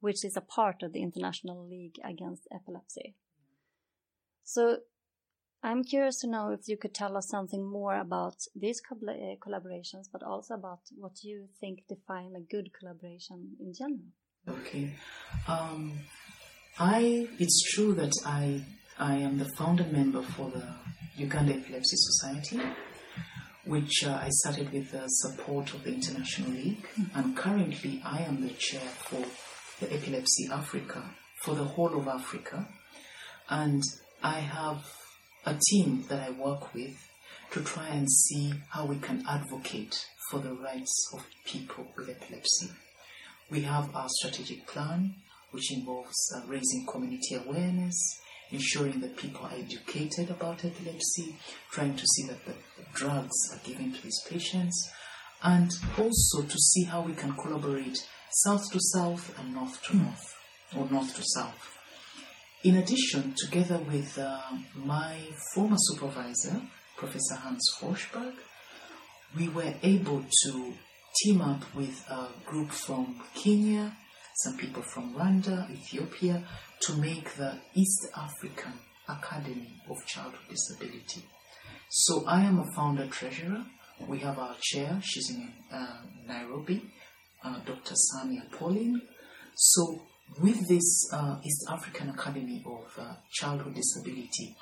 which 0.00 0.22
is 0.22 0.36
a 0.36 0.42
part 0.42 0.82
of 0.82 0.92
the 0.92 1.02
International 1.02 1.66
League 1.66 1.96
Against 2.04 2.46
Epilepsy. 2.52 3.16
So 4.44 4.80
I'm 5.62 5.84
curious 5.84 6.20
to 6.20 6.28
know 6.28 6.50
if 6.50 6.68
you 6.68 6.76
could 6.76 6.94
tell 6.94 7.16
us 7.16 7.30
something 7.30 7.64
more 7.64 7.98
about 7.98 8.36
these 8.54 8.82
uh, 8.92 9.36
collaborations, 9.44 10.04
but 10.12 10.22
also 10.22 10.52
about 10.52 10.80
what 10.98 11.24
you 11.24 11.48
think 11.58 11.78
define 11.88 12.34
a 12.36 12.40
good 12.40 12.70
collaboration 12.78 13.56
in 13.58 13.72
general. 13.72 14.12
Okay. 14.46 14.94
Um, 15.46 15.98
I 16.78 17.26
it's 17.38 17.62
true 17.72 17.94
that 17.94 18.12
I 18.26 18.64
I 18.98 19.16
am 19.16 19.38
the 19.38 19.48
founder 19.56 19.84
member 19.84 20.22
for 20.22 20.50
the 20.50 20.62
Uganda 21.16 21.54
Epilepsy 21.54 21.96
Society, 21.96 22.60
which 23.68 24.02
uh, 24.06 24.18
I 24.22 24.30
started 24.30 24.72
with 24.72 24.92
the 24.92 25.06
support 25.06 25.74
of 25.74 25.84
the 25.84 25.92
International 25.92 26.50
League, 26.52 26.88
and 27.14 27.36
currently 27.36 28.00
I 28.02 28.20
am 28.22 28.40
the 28.40 28.54
chair 28.54 28.80
for 28.80 29.22
the 29.78 29.92
Epilepsy 29.92 30.48
Africa 30.50 31.04
for 31.44 31.54
the 31.54 31.64
whole 31.64 31.98
of 31.98 32.08
Africa, 32.08 32.66
and 33.50 33.82
I 34.22 34.40
have 34.40 34.84
a 35.44 35.54
team 35.70 36.04
that 36.08 36.28
I 36.28 36.30
work 36.30 36.72
with 36.72 36.96
to 37.50 37.60
try 37.62 37.88
and 37.88 38.10
see 38.10 38.54
how 38.70 38.86
we 38.86 38.96
can 38.96 39.22
advocate 39.28 40.02
for 40.30 40.40
the 40.40 40.54
rights 40.54 41.10
of 41.12 41.26
people 41.44 41.86
with 41.96 42.08
epilepsy. 42.08 42.70
We 43.50 43.62
have 43.62 43.94
our 43.94 44.08
strategic 44.08 44.66
plan, 44.66 45.14
which 45.50 45.72
involves 45.72 46.16
uh, 46.34 46.46
raising 46.46 46.86
community 46.86 47.34
awareness, 47.34 48.18
ensuring 48.50 49.00
that 49.00 49.16
people 49.16 49.44
are 49.44 49.52
educated 49.54 50.30
about 50.30 50.64
epilepsy, 50.64 51.36
trying 51.70 51.96
to 51.96 52.06
see 52.06 52.26
that 52.26 52.44
the 52.46 52.54
drugs 52.94 53.36
are 53.52 53.60
given 53.64 53.92
to 53.92 54.02
these 54.02 54.20
patients, 54.28 54.90
and 55.42 55.70
also 55.98 56.42
to 56.42 56.58
see 56.58 56.84
how 56.84 57.00
we 57.02 57.12
can 57.14 57.32
collaborate 57.34 57.98
south 58.30 58.70
to 58.72 58.78
south 58.94 59.38
and 59.38 59.54
north 59.54 59.82
to 59.84 59.96
north, 59.96 60.34
or 60.76 60.88
north 60.90 61.14
to 61.16 61.22
south. 61.34 61.78
In 62.64 62.76
addition, 62.76 63.34
together 63.36 63.78
with 63.78 64.18
uh, 64.18 64.40
my 64.74 65.16
former 65.54 65.76
supervisor, 65.78 66.60
Professor 66.96 67.36
Hans 67.36 67.62
Forssberg, 67.78 68.34
we 69.36 69.48
were 69.48 69.74
able 69.82 70.24
to 70.44 70.74
team 71.22 71.40
up 71.40 71.62
with 71.74 72.04
a 72.10 72.28
group 72.44 72.72
from 72.72 73.20
Kenya, 73.34 73.96
some 74.38 74.56
people 74.56 74.82
from 74.82 75.14
Rwanda, 75.14 75.70
Ethiopia, 75.70 76.44
to 76.80 76.92
make 76.94 77.34
the 77.34 77.54
East 77.74 78.06
African 78.16 78.72
Academy 79.08 79.80
of 79.90 80.04
Childhood 80.06 80.48
Disability. 80.48 81.24
So 81.90 82.24
I 82.26 82.42
am 82.42 82.60
a 82.60 82.70
founder 82.76 83.06
treasurer. 83.06 83.64
We 84.06 84.18
have 84.20 84.38
our 84.38 84.54
chair, 84.60 85.00
she's 85.02 85.30
in 85.30 85.52
uh, 85.72 86.02
Nairobi, 86.26 86.82
uh, 87.42 87.58
Dr. 87.64 87.94
Samia 87.94 88.50
Pauline. 88.52 89.02
So 89.56 90.02
with 90.40 90.68
this 90.68 91.08
uh, 91.12 91.36
East 91.44 91.64
African 91.68 92.10
Academy 92.10 92.62
of 92.64 92.96
uh, 92.98 93.14
Childhood 93.32 93.74
Disability, 93.74 94.54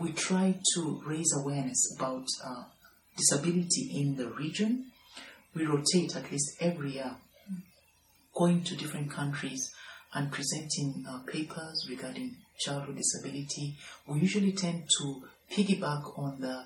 we 0.00 0.12
try 0.12 0.58
to 0.74 1.02
raise 1.06 1.32
awareness 1.36 1.94
about 1.96 2.26
uh, 2.44 2.64
disability 3.16 3.90
in 3.94 4.16
the 4.16 4.28
region. 4.30 4.86
We 5.54 5.66
rotate 5.66 6.16
at 6.16 6.32
least 6.32 6.56
every 6.60 6.94
year, 6.94 7.16
going 8.34 8.64
to 8.64 8.76
different 8.76 9.10
countries 9.10 9.70
and 10.14 10.30
presenting 10.30 11.04
uh, 11.08 11.18
papers 11.26 11.86
regarding 11.88 12.36
childhood 12.58 12.96
disability. 12.96 13.76
We 14.06 14.20
usually 14.20 14.52
tend 14.52 14.88
to 14.98 15.22
piggyback 15.50 16.18
on 16.18 16.40
the 16.40 16.64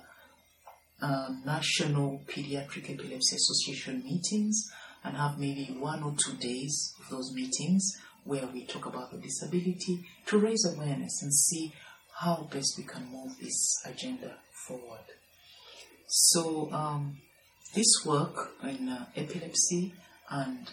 uh, 1.01 1.29
National 1.45 2.21
Pediatric 2.27 2.89
Epilepsy 2.89 3.35
Association 3.35 4.03
meetings 4.03 4.69
and 5.03 5.15
have 5.17 5.37
maybe 5.37 5.75
one 5.79 6.03
or 6.03 6.15
two 6.17 6.33
days 6.37 6.93
of 6.99 7.09
those 7.09 7.31
meetings 7.33 7.97
where 8.23 8.47
we 8.47 8.65
talk 8.65 8.85
about 8.85 9.11
the 9.11 9.17
disability 9.17 10.03
to 10.25 10.39
raise 10.39 10.65
awareness 10.65 11.21
and 11.21 11.33
see 11.33 11.71
how 12.21 12.47
best 12.51 12.75
we 12.77 12.83
can 12.83 13.05
move 13.11 13.37
this 13.39 13.81
agenda 13.85 14.37
forward. 14.67 15.05
So, 16.07 16.71
um, 16.71 17.17
this 17.75 18.03
work 18.05 18.51
in 18.63 18.89
uh, 18.89 19.05
epilepsy 19.15 19.93
and 20.29 20.71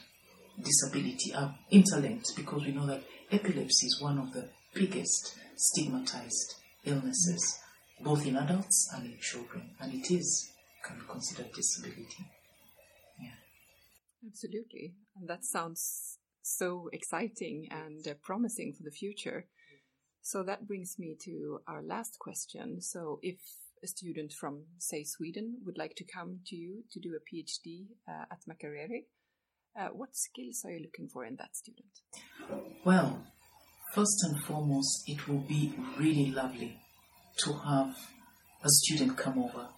disability 0.63 1.35
are 1.35 1.55
interlinked 1.71 2.33
because 2.37 2.65
we 2.65 2.73
know 2.73 2.87
that 2.87 3.03
epilepsy 3.31 3.87
is 3.87 4.01
one 4.01 4.19
of 4.19 4.33
the 4.33 4.49
biggest 4.75 5.37
stigmatized 5.57 6.55
illnesses, 6.85 7.59
both 8.01 8.27
in 8.27 8.37
adults 8.37 8.91
and 8.95 9.07
in 9.07 9.19
children, 9.21 9.71
and 9.81 9.93
it 9.95 10.11
is 10.11 10.53
can 10.85 10.99
be 10.99 11.05
considered 11.09 11.53
disability. 11.53 12.27
Yeah, 13.21 13.31
Absolutely. 14.27 14.95
And 15.17 15.29
that 15.29 15.45
sounds 15.45 16.19
so 16.43 16.89
exciting 16.93 17.69
and 17.71 18.07
uh, 18.07 18.15
promising 18.23 18.73
for 18.73 18.83
the 18.83 18.91
future. 18.91 19.47
So 20.23 20.43
that 20.45 20.67
brings 20.67 20.99
me 20.99 21.17
to 21.25 21.61
our 21.67 21.83
last 21.83 22.19
question. 22.19 22.81
So, 22.81 23.19
if 23.23 23.39
a 23.83 23.89
student 23.89 24.33
from, 24.33 24.63
say, 24.79 25.03
Sweden 25.03 25.59
would 25.65 25.77
like 25.77 25.97
to 25.97 26.05
come 26.05 26.41
to 26.47 26.57
you 26.57 26.85
to 26.93 27.01
do 27.01 27.17
a 27.17 27.35
PhD 27.35 27.87
uh, 28.09 28.27
at 28.31 28.39
Makerere, 28.49 29.05
uh, 29.79 29.89
what 29.89 30.11
skills 30.13 30.63
are 30.65 30.71
you 30.71 30.81
looking 30.81 31.09
for 31.09 31.25
in 31.25 31.37
that 31.37 31.55
student? 31.57 31.87
Well, 32.85 33.25
first 33.95 34.25
and 34.25 34.43
foremost, 34.45 35.05
it 35.07 35.27
will 35.29 35.41
be 35.41 35.75
really 35.99 36.31
lovely 36.31 36.79
to 37.45 37.53
have 37.53 37.95
a 38.65 38.69
student 38.69 39.17
come 39.17 39.39
over 39.39 39.69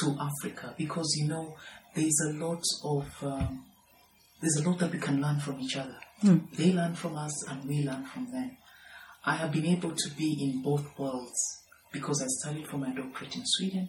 to 0.00 0.16
Africa 0.20 0.74
because 0.76 1.14
you 1.16 1.28
know 1.28 1.56
there's 1.94 2.20
a 2.26 2.32
lot 2.32 2.62
of 2.84 3.06
um, 3.22 3.64
there's 4.40 4.56
a 4.56 4.68
lot 4.68 4.78
that 4.80 4.92
we 4.92 4.98
can 4.98 5.20
learn 5.20 5.38
from 5.38 5.60
each 5.60 5.76
other. 5.76 5.96
They 6.56 6.72
learn 6.72 6.94
from 6.94 7.16
us 7.16 7.48
and 7.48 7.64
we 7.68 7.84
learn 7.84 8.04
from 8.04 8.30
them. 8.32 8.56
I 9.24 9.36
have 9.36 9.52
been 9.52 9.66
able 9.66 9.92
to 9.92 10.10
be 10.16 10.36
in 10.40 10.62
both 10.62 10.86
worlds 10.98 11.62
because 11.92 12.20
I 12.22 12.26
studied 12.26 12.66
for 12.66 12.76
my 12.76 12.94
doctorate 12.94 13.36
in 13.36 13.42
Sweden 13.44 13.88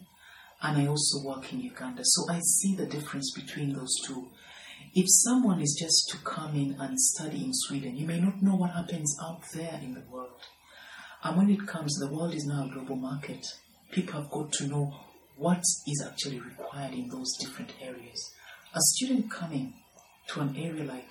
and 0.62 0.78
I 0.78 0.86
also 0.86 1.24
work 1.24 1.52
in 1.52 1.60
Uganda. 1.60 2.02
So 2.04 2.32
I 2.32 2.40
see 2.40 2.74
the 2.74 2.86
difference 2.86 3.32
between 3.34 3.74
those 3.74 3.94
two. 4.04 4.28
If 4.98 5.08
someone 5.10 5.60
is 5.60 5.76
just 5.78 6.08
to 6.08 6.24
come 6.24 6.54
in 6.54 6.74
and 6.80 6.98
study 6.98 7.44
in 7.44 7.50
Sweden, 7.52 7.98
you 7.98 8.06
may 8.06 8.18
not 8.18 8.42
know 8.42 8.54
what 8.54 8.70
happens 8.70 9.14
out 9.22 9.42
there 9.52 9.78
in 9.82 9.92
the 9.92 10.02
world. 10.10 10.40
And 11.22 11.36
when 11.36 11.50
it 11.50 11.66
comes, 11.66 11.92
the 11.96 12.10
world 12.10 12.32
is 12.32 12.46
now 12.46 12.64
a 12.64 12.72
global 12.72 12.96
market. 12.96 13.46
People 13.90 14.22
have 14.22 14.30
got 14.30 14.52
to 14.52 14.66
know 14.66 14.94
what 15.36 15.62
is 15.86 16.02
actually 16.10 16.40
required 16.40 16.94
in 16.94 17.10
those 17.10 17.30
different 17.38 17.74
areas. 17.78 18.32
A 18.74 18.80
student 18.94 19.30
coming 19.30 19.74
to 20.28 20.40
an 20.40 20.56
area 20.56 20.84
like 20.84 21.10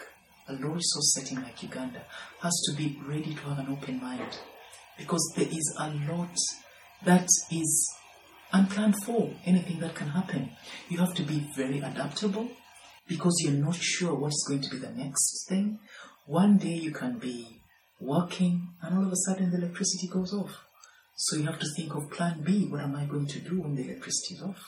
a 0.50 0.54
low 0.54 0.70
resource 0.70 1.14
setting 1.14 1.44
like 1.44 1.62
Uganda 1.62 2.02
has 2.42 2.60
to 2.66 2.76
be 2.76 3.00
ready 3.06 3.36
to 3.36 3.42
have 3.42 3.60
an 3.60 3.72
open 3.72 4.02
mind 4.02 4.40
because 4.98 5.32
there 5.36 5.48
is 5.48 5.76
a 5.80 5.92
lot 6.10 6.36
that 7.04 7.28
is 7.52 7.94
unplanned 8.52 8.96
for, 9.04 9.30
anything 9.46 9.80
that 9.82 9.94
can 9.94 10.08
happen. 10.08 10.50
You 10.90 10.98
have 10.98 11.14
to 11.14 11.22
be 11.24 11.48
very 11.56 11.82
adaptable 11.82 12.50
because 13.08 13.36
you're 13.44 13.54
not 13.54 13.76
sure 13.76 14.14
what's 14.16 14.44
going 14.48 14.62
to 14.62 14.70
be 14.70 14.78
the 14.78 14.92
next 14.92 15.46
thing. 15.48 15.80
One 16.26 16.58
day 16.58 16.74
you 16.74 16.92
can 16.92 17.20
be 17.20 17.62
working 18.00 18.70
and 18.82 18.98
all 18.98 19.06
of 19.06 19.12
a 19.12 19.16
sudden 19.28 19.52
the 19.52 19.58
electricity 19.58 20.08
goes 20.08 20.34
off. 20.34 20.66
So 21.16 21.38
you 21.38 21.46
have 21.46 21.60
to 21.60 21.68
think 21.78 21.96
of 21.96 22.12
plan 22.12 22.42
B. 22.44 22.68
What 22.68 22.82
am 22.82 22.96
I 22.96 23.06
going 23.06 23.28
to 23.28 23.40
do 23.40 23.62
when 23.62 23.76
the 23.76 23.84
electricity 23.84 24.36
is 24.36 24.42
off? 24.42 24.62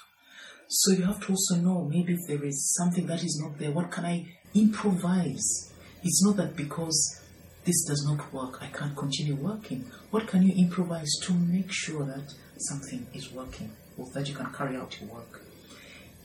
So 0.69 0.91
you 0.91 1.03
have 1.03 1.19
to 1.25 1.31
also 1.31 1.55
know 1.55 1.87
maybe 1.89 2.13
if 2.13 2.19
there 2.27 2.43
is 2.43 2.75
something 2.75 3.07
that 3.07 3.23
is 3.23 3.39
not 3.41 3.57
there, 3.57 3.71
what 3.71 3.91
can 3.91 4.05
I 4.05 4.25
improvise? 4.53 5.71
It's 6.03 6.23
not 6.25 6.37
that 6.37 6.55
because 6.55 7.21
this 7.65 7.85
does 7.85 8.05
not 8.07 8.33
work, 8.33 8.61
I 8.61 8.67
can't 8.67 8.95
continue 8.95 9.35
working. 9.35 9.91
What 10.11 10.27
can 10.27 10.43
you 10.43 10.53
improvise 10.57 11.11
to 11.23 11.33
make 11.33 11.69
sure 11.69 12.05
that 12.05 12.33
something 12.57 13.07
is 13.13 13.31
working 13.31 13.71
or 13.97 14.05
that 14.13 14.27
you 14.27 14.35
can 14.35 14.53
carry 14.53 14.77
out 14.77 14.97
your 15.01 15.09
work? 15.09 15.41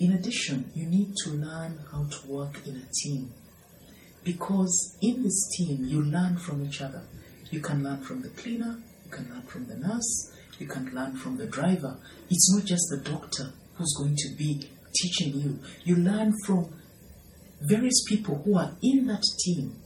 In 0.02 0.14
addition, 0.14 0.68
you 0.74 0.86
need 0.86 1.14
to 1.22 1.30
learn 1.30 1.78
how 1.92 2.06
to 2.10 2.26
work 2.26 2.66
in 2.66 2.74
a 2.74 2.88
team 3.04 3.32
because 4.24 4.96
in 5.00 5.22
this 5.22 5.48
team 5.56 5.84
you 5.84 6.02
learn 6.02 6.38
from 6.38 6.66
each 6.66 6.82
other. 6.82 7.04
You 7.52 7.60
can 7.60 7.84
learn 7.84 8.02
from 8.02 8.20
the 8.22 8.30
cleaner, 8.30 8.82
you 9.04 9.10
can 9.12 9.30
learn 9.30 9.42
from 9.42 9.68
the 9.68 9.76
nurse, 9.76 10.32
You 10.58 10.66
can 10.66 10.92
learn 10.92 11.14
from 11.14 11.36
the 11.36 11.46
driver. 11.46 11.96
It's 12.28 12.52
not 12.52 12.64
just 12.64 12.84
the 12.90 13.10
doctor 13.10 13.52
who's 13.74 13.94
going 13.96 14.16
to 14.16 14.34
be 14.36 14.68
teaching 15.00 15.40
you. 15.40 15.60
You 15.84 15.96
learn 15.96 16.32
from 16.46 16.68
various 17.60 18.02
people 18.08 18.42
who 18.44 18.58
are 18.58 18.72
in 18.82 19.06
that 19.06 19.22
team. 19.44 19.76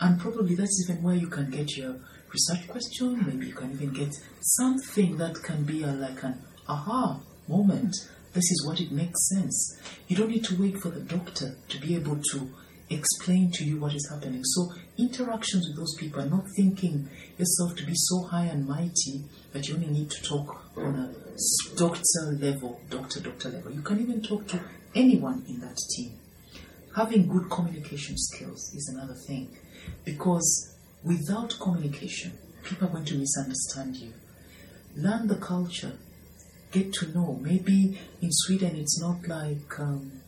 And 0.00 0.18
probably 0.18 0.54
that's 0.54 0.82
even 0.84 1.02
where 1.02 1.14
you 1.14 1.28
can 1.28 1.50
get 1.50 1.76
your 1.76 1.96
research 2.32 2.68
question. 2.68 3.26
Maybe 3.26 3.48
you 3.48 3.54
can 3.54 3.72
even 3.72 3.92
get 3.92 4.14
something 4.40 5.18
that 5.18 5.42
can 5.42 5.64
be 5.64 5.82
a, 5.82 5.92
like 5.92 6.22
an 6.22 6.42
aha 6.66 7.20
moment. 7.48 7.94
This 8.38 8.52
is 8.52 8.64
what 8.64 8.80
it 8.80 8.92
makes 8.92 9.28
sense. 9.30 9.76
You 10.06 10.16
don't 10.16 10.30
need 10.30 10.44
to 10.44 10.62
wait 10.62 10.78
for 10.80 10.90
the 10.90 11.00
doctor 11.00 11.56
to 11.70 11.80
be 11.80 11.96
able 11.96 12.20
to 12.30 12.48
explain 12.88 13.50
to 13.54 13.64
you 13.64 13.80
what 13.80 13.96
is 13.96 14.08
happening. 14.08 14.44
So, 14.44 14.72
interactions 14.96 15.66
with 15.66 15.76
those 15.76 15.96
people, 15.98 16.22
are 16.22 16.30
not 16.30 16.44
thinking 16.54 17.10
yourself 17.36 17.74
to 17.78 17.84
be 17.84 17.94
so 17.96 18.22
high 18.28 18.44
and 18.44 18.68
mighty 18.68 19.24
that 19.52 19.66
you 19.66 19.74
only 19.74 19.88
need 19.88 20.12
to 20.12 20.22
talk 20.22 20.56
on 20.76 20.94
a 20.94 21.76
doctor 21.76 22.38
level, 22.40 22.80
doctor, 22.88 23.18
doctor 23.18 23.48
level. 23.48 23.72
You 23.72 23.82
can 23.82 24.00
even 24.00 24.22
talk 24.22 24.46
to 24.48 24.60
anyone 24.94 25.44
in 25.48 25.58
that 25.58 25.76
team. 25.96 26.12
Having 26.94 27.26
good 27.26 27.50
communication 27.50 28.16
skills 28.16 28.72
is 28.72 28.88
another 28.94 29.16
thing 29.26 29.48
because 30.04 30.76
without 31.02 31.58
communication, 31.58 32.38
people 32.62 32.86
are 32.86 32.92
going 32.92 33.04
to 33.06 33.16
misunderstand 33.16 33.96
you. 33.96 34.12
Learn 34.94 35.26
the 35.26 35.34
culture, 35.34 35.98
get 36.72 36.92
to 36.94 37.08
know. 37.08 37.38
Maybe 37.40 37.98
in 38.20 38.30
Sweden 38.30 38.76
it's 38.76 39.00
not 39.00 39.26
like 39.26 39.78
um, 39.78 40.20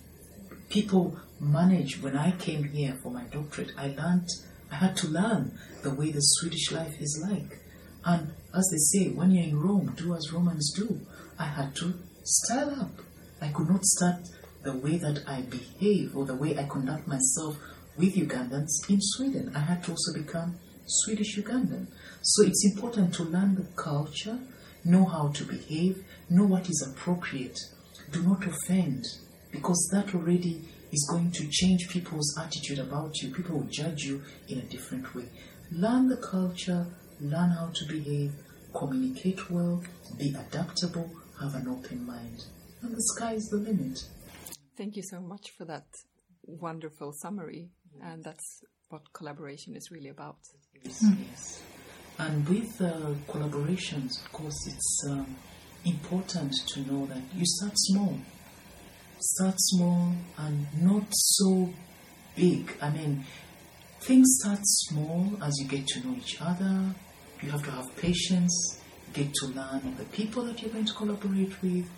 people 0.68 1.18
manage. 1.40 2.00
When 2.02 2.16
I 2.16 2.32
came 2.32 2.64
here 2.64 2.96
for 3.02 3.10
my 3.10 3.24
doctorate, 3.24 3.72
I 3.76 3.88
learned, 3.88 4.28
I 4.70 4.76
had 4.76 4.96
to 4.98 5.08
learn 5.08 5.58
the 5.82 5.94
way 5.94 6.10
the 6.10 6.20
Swedish 6.20 6.70
life 6.70 7.00
is 7.00 7.24
like. 7.28 7.58
And 8.04 8.32
as 8.54 8.68
they 8.70 8.78
say, 8.78 9.10
when 9.10 9.30
you're 9.32 9.44
in 9.44 9.60
Rome, 9.60 9.94
do 9.96 10.14
as 10.14 10.32
Romans 10.32 10.72
do. 10.74 11.00
I 11.38 11.44
had 11.44 11.74
to 11.76 11.94
style 12.24 12.80
up. 12.80 12.90
I 13.40 13.48
could 13.48 13.68
not 13.68 13.84
start 13.84 14.20
the 14.62 14.76
way 14.76 14.96
that 14.98 15.22
I 15.26 15.42
behave 15.42 16.16
or 16.16 16.26
the 16.26 16.34
way 16.34 16.56
I 16.56 16.64
conduct 16.64 17.06
myself 17.06 17.56
with 17.96 18.14
Ugandans 18.14 18.88
in 18.88 18.98
Sweden. 19.00 19.52
I 19.54 19.60
had 19.60 19.82
to 19.84 19.92
also 19.92 20.12
become 20.12 20.56
Swedish 20.86 21.38
Ugandan. 21.38 21.86
So 22.22 22.42
it's 22.42 22.64
important 22.64 23.14
to 23.14 23.24
learn 23.24 23.54
the 23.54 23.66
culture, 23.76 24.38
know 24.84 25.04
how 25.04 25.28
to 25.28 25.44
behave, 25.44 26.04
know 26.28 26.44
what 26.44 26.68
is 26.68 26.86
appropriate. 26.90 27.58
Do 28.12 28.22
not 28.22 28.46
offend, 28.46 29.04
because 29.50 29.88
that 29.92 30.14
already 30.14 30.62
is 30.92 31.08
going 31.10 31.30
to 31.32 31.48
change 31.48 31.88
people's 31.88 32.36
attitude 32.38 32.78
about 32.78 33.16
you. 33.18 33.30
People 33.32 33.58
will 33.58 33.68
judge 33.70 34.02
you 34.02 34.22
in 34.48 34.58
a 34.58 34.62
different 34.62 35.14
way. 35.14 35.28
Learn 35.70 36.08
the 36.08 36.16
culture, 36.16 36.86
learn 37.20 37.50
how 37.50 37.70
to 37.74 37.84
behave, 37.86 38.32
communicate 38.74 39.50
well, 39.50 39.82
be 40.18 40.34
adaptable, 40.34 41.10
have 41.40 41.54
an 41.54 41.68
open 41.68 42.04
mind. 42.04 42.44
And 42.82 42.92
the 42.92 43.02
sky 43.14 43.34
is 43.34 43.46
the 43.48 43.58
limit. 43.58 44.04
Thank 44.76 44.96
you 44.96 45.02
so 45.02 45.20
much 45.20 45.50
for 45.56 45.64
that 45.66 45.86
wonderful 46.42 47.12
summary. 47.12 47.68
And 48.02 48.24
that's 48.24 48.62
what 48.88 49.12
collaboration 49.12 49.76
is 49.76 49.90
really 49.90 50.08
about. 50.08 50.38
Hmm. 50.72 50.88
Yes, 50.88 51.04
yes. 51.30 51.62
And 52.20 52.46
with 52.46 52.82
uh, 52.82 53.14
collaborations, 53.26 54.22
of 54.22 54.30
course, 54.30 54.66
it's 54.66 55.06
um, 55.08 55.36
important 55.86 56.52
to 56.68 56.80
know 56.80 57.06
that 57.06 57.22
you 57.34 57.46
start 57.46 57.72
small. 57.74 58.14
Start 59.18 59.54
small 59.56 60.12
and 60.36 60.66
not 60.82 61.06
so 61.10 61.70
big. 62.36 62.76
I 62.82 62.90
mean, 62.90 63.24
things 64.02 64.36
start 64.38 64.58
small 64.62 65.32
as 65.42 65.54
you 65.60 65.66
get 65.66 65.86
to 65.86 66.06
know 66.06 66.14
each 66.14 66.36
other. 66.42 66.94
You 67.40 67.52
have 67.52 67.64
to 67.64 67.70
have 67.70 67.96
patience, 67.96 68.78
get 69.14 69.32
to 69.40 69.46
learn 69.46 69.96
the 69.96 70.04
people 70.04 70.44
that 70.44 70.60
you're 70.60 70.72
going 70.72 70.84
to 70.84 70.94
collaborate 70.94 71.62
with. 71.62 71.88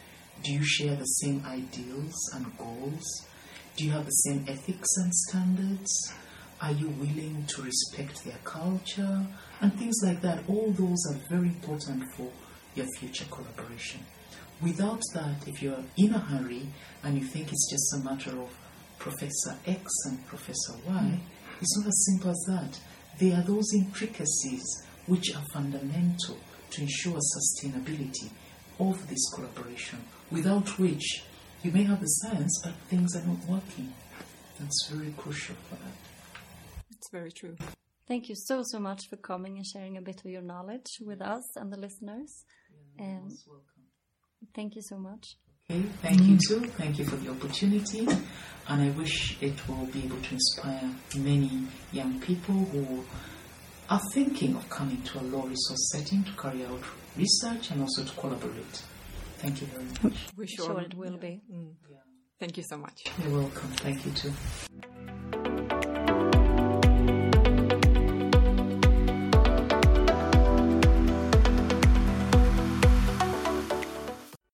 Do 0.44 0.52
you 0.52 0.64
share 0.64 0.94
the 0.94 1.04
same 1.04 1.44
ideals 1.44 2.14
and 2.36 2.46
goals? 2.56 3.26
Do 3.76 3.84
you 3.84 3.90
have 3.90 4.04
the 4.04 4.12
same 4.12 4.44
ethics 4.46 4.88
and 4.98 5.12
standards? 5.12 6.12
Are 6.62 6.70
you 6.70 6.88
willing 6.90 7.44
to 7.48 7.62
respect 7.62 8.24
their 8.24 8.38
culture? 8.44 9.26
And 9.60 9.74
things 9.74 9.96
like 10.04 10.20
that. 10.22 10.44
All 10.48 10.70
those 10.70 11.04
are 11.10 11.18
very 11.28 11.48
important 11.48 12.04
for 12.16 12.30
your 12.76 12.86
future 12.98 13.24
collaboration. 13.30 14.00
Without 14.62 15.02
that, 15.14 15.48
if 15.48 15.60
you're 15.60 15.82
in 15.96 16.14
a 16.14 16.20
hurry 16.20 16.68
and 17.02 17.18
you 17.18 17.24
think 17.24 17.48
it's 17.48 17.68
just 17.68 17.94
a 17.94 18.04
matter 18.04 18.30
of 18.40 18.48
Professor 19.00 19.58
X 19.66 19.84
and 20.06 20.24
Professor 20.28 20.74
Y, 20.86 20.92
hmm. 20.92 21.14
it's 21.60 21.76
not 21.78 21.88
as 21.88 22.06
simple 22.06 22.30
as 22.30 22.44
that. 22.46 22.80
There 23.18 23.36
are 23.36 23.42
those 23.42 23.74
intricacies 23.74 24.62
which 25.06 25.34
are 25.34 25.42
fundamental 25.52 26.38
to 26.70 26.80
ensure 26.80 27.18
sustainability 27.18 28.30
of 28.78 29.08
this 29.08 29.28
collaboration, 29.34 29.98
without 30.30 30.78
which 30.78 31.24
you 31.64 31.72
may 31.72 31.82
have 31.82 32.00
the 32.00 32.06
science, 32.06 32.60
but 32.62 32.74
things 32.88 33.16
are 33.16 33.26
not 33.26 33.44
working. 33.48 33.92
That's 34.60 34.88
very 34.92 35.12
crucial 35.16 35.56
for 35.68 35.74
that. 35.74 36.11
It's 37.02 37.10
very 37.10 37.32
true. 37.32 37.56
Thank 38.06 38.28
you 38.28 38.36
so, 38.36 38.62
so 38.64 38.78
much 38.78 39.08
for 39.10 39.16
coming 39.16 39.56
and 39.56 39.66
sharing 39.66 39.96
a 39.96 40.00
bit 40.00 40.20
of 40.24 40.30
your 40.30 40.40
knowledge 40.40 40.86
with 41.00 41.20
us 41.20 41.42
and 41.56 41.72
the 41.72 41.76
listeners. 41.76 42.44
And 42.96 43.24
Most 43.24 43.48
welcome. 43.48 43.82
thank 44.54 44.76
you 44.76 44.82
so 44.82 44.98
much. 44.98 45.34
Okay, 45.68 45.82
thank 46.00 46.22
you 46.22 46.38
too. 46.48 46.60
Thank 46.78 47.00
you 47.00 47.04
for 47.04 47.16
the 47.16 47.30
opportunity. 47.32 48.06
And 48.68 48.82
I 48.82 48.90
wish 48.90 49.36
it 49.42 49.68
will 49.68 49.86
be 49.86 50.04
able 50.04 50.20
to 50.20 50.34
inspire 50.34 50.90
many 51.16 51.66
young 51.90 52.20
people 52.20 52.54
who 52.54 53.04
are 53.90 54.00
thinking 54.12 54.54
of 54.54 54.70
coming 54.70 55.02
to 55.02 55.18
a 55.18 55.22
low 55.22 55.42
resource 55.42 55.90
setting 55.92 56.22
to 56.22 56.32
carry 56.40 56.64
out 56.64 56.82
research 57.16 57.72
and 57.72 57.80
also 57.80 58.04
to 58.04 58.12
collaborate. 58.12 58.82
Thank 59.38 59.60
you 59.60 59.66
very 59.66 59.86
much. 60.04 60.28
We're 60.36 60.46
Sure, 60.46 60.80
it 60.82 60.94
will 60.94 61.16
be. 61.16 61.40
Mm. 61.52 61.72
Thank 62.38 62.58
you 62.58 62.62
so 62.62 62.76
much. 62.76 63.02
You're 63.24 63.40
welcome. 63.40 63.70
Thank 63.70 64.06
you 64.06 64.12
too. 64.12 64.32